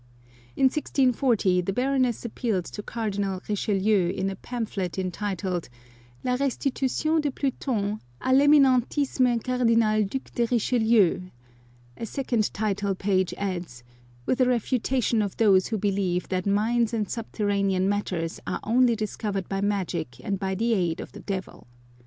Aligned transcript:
In 0.55 0.63
1 0.63 0.69
640 0.71 1.61
the 1.61 1.71
Baroness 1.73 2.25
appealed 2.25 2.65
to 2.65 2.81
Cardinal 2.81 3.39
Richelieu 3.47 4.09
in 4.09 4.31
a 4.31 4.35
pamphlet 4.35 4.97
entitled" 4.97 5.69
La 6.23 6.37
Restitution 6.39 7.21
de 7.21 7.29
Pluton 7.29 7.97
k 7.97 8.01
I'Eminentissime 8.21 9.43
Cardinal 9.43 10.03
Due 10.05 10.21
de 10.33 10.47
Riche 10.47 10.71
lieu," 10.71 11.29
a 11.97 12.07
second 12.07 12.51
title 12.51 12.95
page 12.95 13.35
adds," 13.37 13.83
with 14.25 14.41
a 14.41 14.49
refutation 14.49 15.21
of 15.21 15.37
those 15.37 15.67
who 15.67 15.77
believe 15.77 16.27
that 16.29 16.47
mines 16.47 16.95
and 16.95 17.07
subterranean 17.07 17.87
matters 17.87 18.39
are 18.47 18.59
only 18.63 18.95
discovered 18.95 19.47
by 19.47 19.61
magic 19.61 20.19
and 20.23 20.39
by 20.39 20.55
the 20.55 20.73
aid 20.73 20.99
of 20.99 21.11
the 21.11 21.19
devil." 21.19 21.67